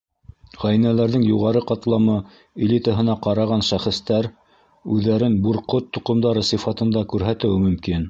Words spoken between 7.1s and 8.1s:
күрһәтеүе мөмкин.